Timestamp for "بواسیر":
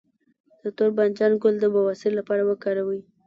1.75-2.11